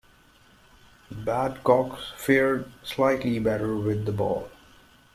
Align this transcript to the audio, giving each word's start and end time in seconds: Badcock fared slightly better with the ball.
Badcock 1.11 1.95
fared 2.17 2.67
slightly 2.81 3.37
better 3.37 3.75
with 3.77 4.07
the 4.07 4.11
ball. 4.11 4.49